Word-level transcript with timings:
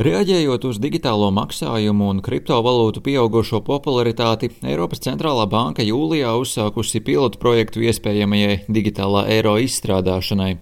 Reaģējot 0.00 0.62
uz 0.64 0.78
digitālo 0.80 1.26
maksājumu 1.36 2.06
un 2.08 2.20
kriptovalūtu 2.24 3.02
pieaugušo 3.04 3.58
popularitāti, 3.66 4.48
Eiropas 4.64 5.02
centrālā 5.04 5.44
banka 5.52 5.84
jūlijā 5.84 6.30
uzsākusi 6.40 7.02
pilotu 7.04 7.36
projektu 7.36 7.82
iespējamajai 7.84 8.54
digitālā 8.72 9.26
eiro 9.34 9.58
izstrādāšanai. 9.60 10.54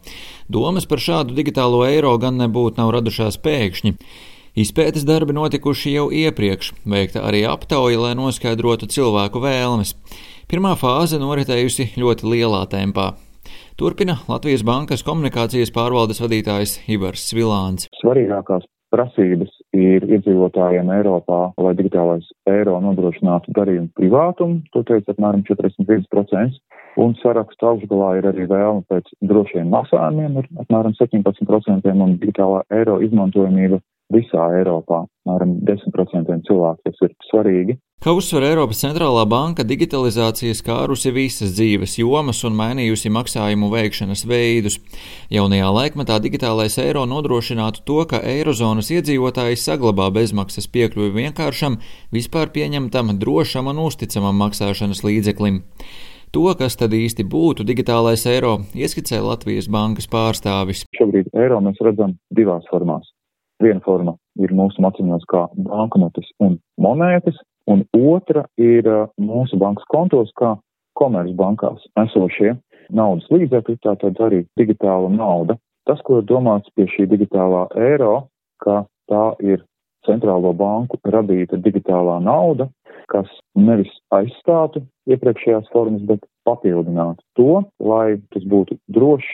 Domas 0.51 0.89
par 0.91 0.99
šādu 0.99 1.37
digitālo 1.37 1.85
eiro 1.87 2.17
gan 2.19 2.43
nebūtu 2.43 2.83
nav 2.83 2.91
radušās 2.97 3.39
pēkšņi. 3.45 3.93
Izpētes 4.59 5.07
darbi 5.07 5.39
notikuši 5.39 5.95
jau 5.95 6.09
iepriekš, 6.11 6.73
veikta 6.91 7.23
arī 7.31 7.45
aptauja, 7.47 8.03
lai 8.03 8.17
noskaidrotu 8.19 8.91
cilvēku 8.91 9.45
vēlmes. 9.47 9.95
Pirmā 10.51 10.75
fāze 10.75 11.23
noritējusi 11.23 11.93
ļoti 12.03 12.35
lielā 12.35 12.65
tempā. 12.75 13.13
Turpina 13.79 14.19
Latvijas 14.27 14.67
Bankas 14.67 15.07
komunikācijas 15.07 15.71
pārvaldes 15.71 16.19
vadītājs 16.19 16.81
Ivars 16.91 17.31
Svilāns. 17.31 17.87
Svarīgākās 18.03 18.67
prasības 18.95 19.53
ir 19.77 20.05
iedzīvotājiem 20.07 20.91
Eiropā, 20.97 21.41
lai 21.63 21.75
digitālais 21.79 22.27
eiro 22.51 22.79
nodrošinātu 22.83 23.55
darījumu 23.57 23.91
privātumu, 23.99 24.61
to 24.75 24.83
teica 24.89 25.15
apmēram 25.15 25.45
45%, 25.49 26.59
un 27.01 27.15
sarakstu 27.23 27.69
augšgalā 27.71 28.11
ir 28.19 28.29
arī 28.33 28.49
vēlme 28.51 28.83
pēc 28.91 29.13
drošiem 29.31 29.71
maksājumiem 29.73 30.41
ar 30.43 30.51
apmēram 30.65 30.97
17% 30.99 31.95
un 31.95 32.17
digitālā 32.19 32.65
eiro 32.81 32.99
izmantojamība 33.07 33.81
visā 34.15 34.51
Eiropā, 34.59 35.05
apmēram 35.25 35.61
10% 35.69 36.43
cilvēku, 36.49 36.83
tas 36.87 37.07
ir 37.07 37.15
svarīgi. 37.31 37.79
Kā 38.01 38.15
uzsver 38.17 38.47
Eiropas 38.49 38.79
centrālā 38.81 39.27
banka, 39.29 39.61
digitalizācija 39.69 40.57
skārusi 40.57 41.11
visas 41.13 41.51
dzīves 41.53 41.99
jomas 42.01 42.39
un 42.49 42.55
mainījusi 42.57 43.13
maksājumu 43.13 43.69
veikšanas 43.75 44.23
veidus. 44.25 44.79
Jaunajā 45.29 45.69
laikmetā 45.77 46.17
digitālais 46.25 46.79
eiro 46.81 47.03
nodrošinātu 47.11 47.85
to, 47.85 47.99
ka 48.09 48.23
eirozonas 48.25 48.89
iedzīvotāji 48.97 49.61
saglabā 49.61 50.09
bezmaksas 50.17 50.71
piekļuvi 50.73 51.13
vienkāršam, 51.19 51.77
vispār 52.17 52.49
pieņemtam, 52.57 53.19
drošam 53.21 53.69
un 53.75 53.85
uzticamam 53.85 54.41
maksāšanas 54.47 55.05
līdzeklim. 55.05 55.61
To, 56.33 56.49
kas 56.57 56.81
tad 56.81 56.97
īsti 56.97 57.29
būtu 57.29 57.69
digitālais 57.69 58.25
eiro, 58.33 58.63
ieskicē 58.73 59.21
Latvijas 59.21 59.69
bankas 59.69 60.09
pārstāvis. 60.09 60.87
Šobrīd 60.97 61.29
eiro 61.37 61.61
mēs 61.61 61.85
redzam 61.85 62.17
divās 62.33 62.65
formās. 62.73 63.13
Viena 63.61 63.83
forma 63.85 64.17
ir 64.41 64.53
mūsu 64.57 64.81
maciņos 64.81 65.27
kā 65.29 65.45
banknotes 65.69 66.29
un 66.41 66.59
monētas, 66.81 67.37
un 67.69 67.85
otra 67.97 68.47
ir 68.57 68.89
mūsu 69.21 69.59
bankas 69.61 69.87
kontos 69.93 70.33
kā 70.41 70.55
komercbankās 70.99 71.85
esošie 72.05 72.55
naudas 72.91 73.29
līdzekļi, 73.31 73.77
tātad 73.85 74.19
arī 74.25 74.45
digitāla 74.59 75.11
nauda. 75.13 75.57
Tas, 75.89 76.01
ko 76.07 76.21
ir 76.21 76.29
domāts 76.29 76.71
pie 76.77 76.87
šī 76.91 77.07
digitālā 77.11 77.67
eiro, 77.79 78.29
ka 78.63 78.85
tā 79.11 79.25
ir 79.45 79.63
centrālo 80.07 80.53
banku 80.57 80.99
radīta 81.05 81.59
digitālā 81.61 82.19
nauda, 82.25 82.69
kas 83.13 83.29
nevis 83.59 83.91
aizstātu 84.15 84.83
iepriekšējās 85.11 85.71
formas, 85.73 86.03
bet 86.09 86.25
papildinātu 86.49 87.25
to, 87.39 87.63
lai 87.85 88.21
tas 88.35 88.45
būtu 88.49 88.79
drošs, 88.93 89.31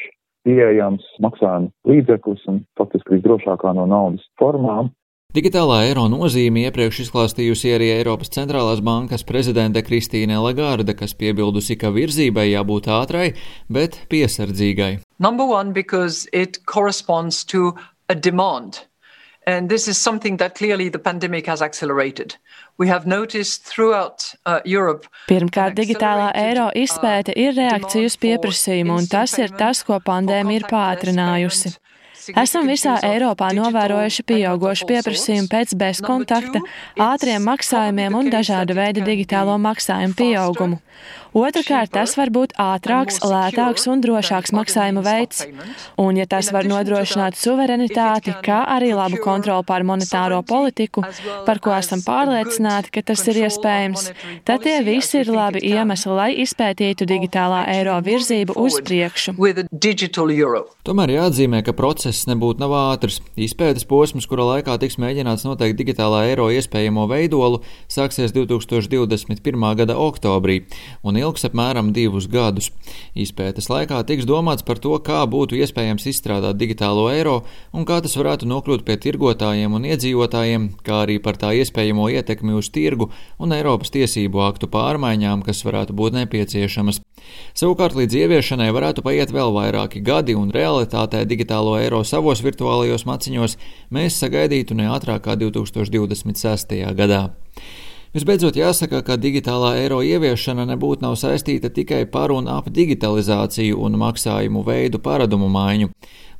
pieejams 0.47 1.05
maksājuma 1.25 1.72
līdzeklis 1.91 2.47
un 2.52 2.62
faktiski 2.78 3.19
visdrošākā 3.19 3.75
no 3.77 3.89
naudas 3.91 4.25
formām. 4.41 4.92
Digitālā 5.36 5.83
eiro 5.89 6.06
nozīmi 6.08 6.62
iepriekš 6.64 7.02
izklāstījusi 7.02 7.75
arī 7.77 7.91
Eiropas 7.98 8.30
centrālās 8.33 8.80
bankas 8.80 9.27
prezidente 9.27 9.83
Kristīne 9.84 10.39
Lagarde, 10.41 10.94
kas 10.97 11.12
piebildusi, 11.19 11.77
ka 11.77 11.91
virzībai 11.92 12.47
jābūt 12.55 12.89
ātrai, 12.89 13.27
bet 13.69 13.98
piesardzīgai. 14.08 15.02
Number 15.19 15.44
one, 15.44 15.74
because 15.77 16.28
it 16.33 16.62
corresponds 16.64 17.44
to 17.52 17.74
a 18.08 18.14
demand. 18.14 18.86
And 19.48 19.69
this 19.69 19.86
is 19.86 19.97
something 19.97 20.39
that 20.39 20.56
clearly 20.56 20.89
the 20.89 20.98
pandemic 20.98 21.47
has 21.47 21.62
accelerated. 21.62 22.34
Uh, 22.78 22.84
Pirmkārt, 25.30 25.77
digitālā 25.78 26.33
eiro 26.34 26.66
uh, 26.66 26.72
izpēte 26.75 27.33
ir 27.39 27.55
reakcija 27.55 28.11
uz 28.11 28.17
pieprasījumu, 28.18 28.98
un 28.98 29.07
tas 29.07 29.39
ir 29.39 29.55
tas, 29.55 29.84
ko 29.86 30.01
pandēmija 30.02 30.64
ir 30.64 30.67
pātrinājusi. 30.73 31.77
Esam 32.35 32.67
visā 32.67 32.97
Eiropā 33.07 33.53
novērojuši 33.55 34.25
pieaugošu 34.27 34.89
pieprasījumu 34.89 35.51
pēc 35.53 35.75
bezkontakta, 35.79 36.63
ātriem 36.98 37.45
maksājumiem 37.47 38.17
un 38.19 38.33
dažāda 38.33 38.75
veida 38.75 39.05
digitālo 39.07 39.55
maksājumu 39.63 40.19
pieaugumu. 40.19 40.81
Otrakārt, 41.37 41.91
tas 41.92 42.14
var 42.17 42.31
būt 42.33 42.55
ātrāks, 42.57 43.19
lētāks 43.20 43.85
un 43.92 44.01
drošāks 44.01 44.55
maksājuma 44.57 45.03
veids. 45.05 45.42
Un, 46.01 46.17
ja 46.17 46.25
tas 46.25 46.48
var 46.55 46.64
nodrošināt 46.64 47.37
suverenitāti, 47.37 48.33
kā 48.45 48.63
arī 48.73 48.95
labu 48.97 49.20
kontroli 49.20 49.67
pār 49.69 49.85
monetāro 49.85 50.41
politiku, 50.48 51.05
par 51.45 51.61
ko 51.61 51.75
esam 51.77 52.01
pārliecināti, 52.07 52.95
ka 52.95 53.05
tas 53.13 53.27
ir 53.29 53.43
iespējams, 53.45 54.08
tad 54.48 54.64
tie 54.64 54.79
visi 54.87 55.20
ir 55.20 55.33
labi 55.35 55.61
iemesli, 55.69 56.14
lai 56.17 56.31
izpētītu 56.47 57.05
digitālā 57.11 57.67
eiro 57.75 57.98
virzību 58.01 58.57
uz 58.57 58.81
priekšu. 58.81 59.37
Tomēr 60.89 61.14
jāatzīmē, 61.19 61.61
ka 61.67 61.77
process 61.77 62.15
nebūtu 62.24 62.62
nav 62.62 62.72
ātrs. 62.72 63.18
Izpētes 63.36 63.84
posms, 63.84 64.24
kura 64.30 64.46
laikā 64.48 64.78
tiks 64.80 64.96
mēģināts 65.02 65.44
noteikt 65.44 65.77
digitālā 65.77 66.22
eiro 66.30 66.46
iespējamo 66.54 67.04
veidolu, 67.10 67.60
sāksies 67.92 68.32
2021. 68.32 69.66
gada 69.77 69.98
oktobrī 70.00 70.62
un 71.04 71.20
ilgs 71.20 71.44
apmēram 71.50 71.92
divus 71.92 72.30
gadus. 72.32 72.70
Izpētes 73.12 73.68
laikā 73.68 74.00
tiks 74.08 74.24
domāts 74.24 74.64
par 74.64 74.80
to, 74.80 74.94
kā 75.04 75.20
būtu 75.28 75.60
iespējams 75.60 76.08
izstrādāt 76.08 76.56
digitālo 76.56 77.10
eiro 77.12 77.42
un 77.77 77.84
kā 77.84 78.00
tas 78.00 78.16
varētu 78.16 78.48
nokļūt 78.48 78.86
pie 78.88 78.96
tirgotājiem 79.04 79.77
un 79.77 79.84
iedzīvotājiem, 79.92 80.70
kā 80.86 81.02
arī 81.04 81.18
par 81.20 81.36
tā 81.36 81.52
iespējamo 81.60 82.08
ietekmi 82.16 82.56
uz 82.56 82.72
tirgu 82.72 83.10
un 83.36 83.52
Eiropas 83.52 83.92
tiesību 83.92 84.46
aktu 84.48 84.72
pārmaiņām, 84.72 85.44
kas 85.44 85.60
varētu 85.68 85.92
būt 85.98 86.16
nepieciešamas. 86.22 87.02
Savukārt 87.56 87.96
līdz 87.98 88.16
ieviešanai 88.20 88.68
varētu 88.77 89.02
paiet 89.06 89.33
vēl 89.34 89.52
vairāki 89.54 90.02
gadi, 90.04 90.36
un 90.38 90.52
realitātē 90.54 91.24
digitālo 91.28 91.74
eiro 91.80 92.02
savos 92.08 92.42
virtuālajos 92.46 93.06
maciņos 93.08 93.58
mēs 93.94 94.20
sagaidītu 94.22 94.78
ne 94.78 94.89
ātrāk 94.94 95.27
kā 95.27 95.36
2026. 95.40 96.78
gadā. 96.96 97.27
Visbeidzot, 98.17 98.56
jāsaka, 98.56 99.02
ka 99.05 99.18
digitālā 99.20 99.74
eiro 99.83 99.98
ieviešana 100.00 100.64
nebūtu 100.70 101.05
nav 101.05 101.18
saistīta 101.20 101.68
tikai 101.68 102.06
par 102.08 102.33
un 102.33 102.46
ap 102.48 102.70
digitalizāciju 102.72 103.77
un 103.84 103.98
maksājumu 104.00 104.62
veidu 104.64 105.02
paradumu 105.05 105.50
maiņu. 105.52 105.90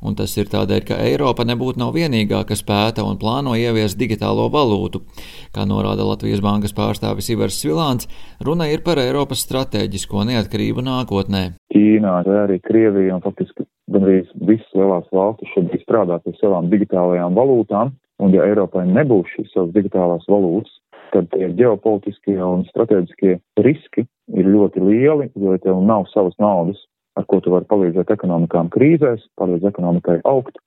Un 0.07 0.17
tas 0.17 0.33
ir 0.41 0.49
tādēļ, 0.49 0.81
ka 0.89 0.97
Eiropa 1.05 1.45
nebūtu 1.45 1.83
nav 1.83 1.93
vienīgā, 1.93 2.41
kas 2.49 2.65
pēta 2.65 3.05
un 3.05 3.21
plāno 3.21 3.53
ieviest 3.61 4.01
digitālo 4.01 4.49
valūtu. 4.53 5.03
Kā 5.53 5.69
norāda 5.69 6.09
Latvijas 6.09 6.41
bankas 6.45 6.73
pārstāvis 6.77 7.29
Ivars 7.37 7.61
Svilāns, 7.61 8.09
runa 8.41 8.71
ir 8.73 8.81
par 8.87 9.01
Eiropas 9.03 9.45
stratēģisko 9.45 10.25
neatkarību 10.33 10.85
nākotnē. 10.87 11.45
Ķīnā, 11.77 12.21
arī 12.45 12.61
Krievija 12.65 13.17
un 13.19 13.25
faktiski 13.25 13.69
gandrīz 13.93 14.31
visas 14.49 14.73
lielās 14.75 15.07
valstis 15.15 15.53
šobrīd 15.55 15.85
strādā 15.85 16.19
pie 16.25 16.35
savām 16.41 16.71
digitālajām 16.73 17.37
valūtām, 17.39 17.95
un 18.23 18.35
ja 18.35 18.47
Eiropai 18.49 18.87
nebūs 18.89 19.31
šīs 19.35 19.53
savas 19.55 19.73
digitālās 19.77 20.27
valūtas, 20.31 20.73
tad 21.15 21.31
tie 21.33 21.49
ģeopolitiskie 21.59 22.37
un 22.43 22.67
strateģiskie 22.71 23.39
riski 23.63 24.07
ir 24.35 24.51
ļoti 24.51 24.83
lieli, 24.83 25.31
jo 25.39 25.55
ja 25.55 25.63
tev 25.63 25.81
nav 25.87 26.09
savas 26.13 26.35
naudas, 26.43 26.81
ar 27.17 27.27
ko 27.31 27.41
tu 27.41 27.53
vari 27.55 27.69
palīdzēt 27.71 28.11
ekonomikām 28.13 28.71
krīzēs, 28.75 29.25
palīdz 29.41 29.69
ekonomikai 29.71 30.19
augt, 30.29 30.59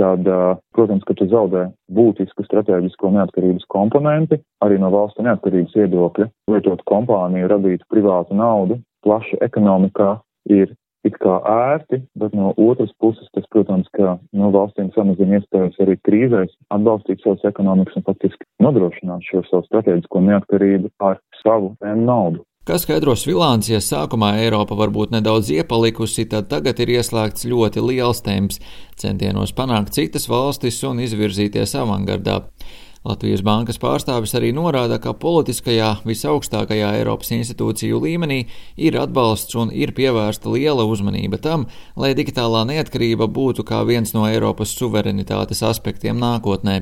tad, 0.00 0.26
protams, 0.74 1.04
ka 1.06 1.14
tu 1.18 1.28
zaudē 1.30 1.68
būtisku 1.94 2.46
strateģisko 2.46 3.12
neatkarības 3.14 3.66
komponenti, 3.70 4.40
arī 4.64 4.80
no 4.82 4.90
valsts 4.94 5.22
neatkarības 5.22 5.76
viedokļa. 5.78 6.30
Lietot 6.50 6.82
kompāniju, 6.90 7.50
radīt 7.52 7.84
privātu 7.92 8.34
naudu, 8.38 8.80
plaši 9.06 9.38
ekonomikā 9.44 10.16
ir 10.50 10.74
it 11.08 11.18
kā 11.22 11.36
ērti, 11.48 12.00
bet 12.20 12.34
no 12.36 12.52
otras 12.56 12.92
puses 13.02 13.28
tas, 13.36 13.46
protams, 13.52 13.88
ka 13.96 14.16
no 14.36 14.50
valstīm 14.54 14.90
samazina 14.96 15.40
iespējas 15.40 15.78
arī 15.84 15.98
krīzēs 16.08 16.54
atbalstīt 16.74 17.22
savas 17.24 17.44
ekonomikas 17.50 18.00
un 18.00 18.06
faktiski 18.08 18.48
nodrošināt 18.64 19.28
šo 19.28 19.44
savu 19.50 19.68
strateģisko 19.68 20.24
neatkarību 20.30 20.92
ar 21.04 21.20
savu 21.42 21.74
naudu. 21.82 22.44
Kā 22.64 22.78
skaidros 22.80 23.26
Vilāns, 23.28 23.68
ja 23.68 23.76
sākumā 23.84 24.38
Eiropa 24.40 24.72
varbūt 24.78 25.10
nedaudz 25.12 25.50
iepalikusi, 25.52 26.24
tad 26.32 26.46
tagad 26.48 26.78
ir 26.80 26.94
ieslēgts 26.94 27.44
ļoti 27.44 27.82
liels 27.84 28.22
temps 28.24 28.56
centienos 28.96 29.52
panākt 29.52 29.92
citas 29.92 30.24
valstis 30.32 30.78
un 30.88 31.02
izvirzīties 31.04 31.76
avangardā. 31.76 32.38
Latvijas 33.04 33.42
bankas 33.44 33.76
pārstāvis 33.76 34.32
arī 34.38 34.48
norāda, 34.56 34.96
ka 34.96 35.12
politiskajā 35.20 35.90
visaugstākajā 36.08 36.94
Eiropas 37.02 37.34
institūciju 37.36 37.98
līmenī 38.00 38.38
ir 38.80 38.96
atbalsts 38.96 39.58
un 39.60 39.68
ir 39.76 39.92
pievērsta 39.92 40.48
liela 40.48 40.86
uzmanība 40.88 41.36
tam, 41.36 41.66
lai 42.00 42.14
digitālā 42.16 42.62
neatkarība 42.70 43.28
būtu 43.28 43.66
kā 43.68 43.82
viens 43.84 44.14
no 44.16 44.24
Eiropas 44.24 44.72
suverenitātes 44.78 45.60
aspektiem 45.68 46.16
nākotnē. 46.16 46.78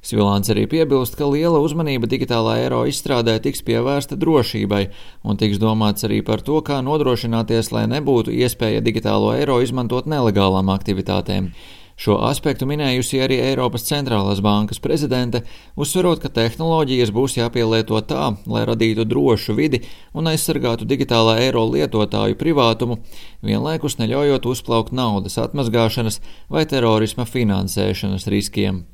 Svilāns 0.00 0.48
arī 0.48 0.64
piebilst, 0.72 1.18
ka 1.18 1.28
liela 1.28 1.60
uzmanība 1.60 2.08
digitālā 2.08 2.54
eiro 2.62 2.84
izstrādē 2.88 3.34
tiks 3.44 3.60
pievērsta 3.66 4.16
drošībai 4.16 4.86
un 5.28 5.36
tiks 5.36 5.60
domāts 5.60 6.06
arī 6.08 6.22
par 6.24 6.40
to, 6.46 6.62
kā 6.64 6.78
nodrošināties, 6.86 7.74
lai 7.76 7.84
nebūtu 7.92 8.32
iespēja 8.32 8.80
digitālo 8.80 9.34
eiro 9.36 9.58
izmantot 9.60 10.08
nelegālām 10.08 10.72
aktivitātēm. 10.72 11.50
Šo 11.98 12.14
aspektu 12.22 12.66
minējusi 12.70 13.18
arī 13.24 13.40
Eiropas 13.42 13.82
centrālās 13.88 14.38
bankas 14.44 14.78
prezidente, 14.78 15.40
uzsverot, 15.74 16.20
ka 16.22 16.30
tehnoloģijas 16.30 17.10
būs 17.14 17.34
jāpielieto 17.40 17.98
tā, 18.06 18.28
lai 18.46 18.62
radītu 18.68 19.02
drošu 19.08 19.56
vidi 19.58 19.82
un 20.14 20.30
aizsargātu 20.30 20.86
digitālā 20.86 21.40
eiro 21.48 21.66
lietotāju 21.66 22.38
privātumu, 22.38 23.00
vienlaikus 23.42 23.98
neļaujot 23.98 24.46
uzplaukt 24.46 24.94
naudas 24.94 25.40
atmazgāšanas 25.42 26.22
vai 26.46 26.68
terorisma 26.70 27.26
finansēšanas 27.26 28.30
riskiem. 28.30 28.84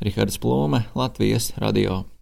Rihards 0.00 0.40
Plūme, 0.40 0.86
Latvijas 0.96 1.52
radio. 1.60 2.06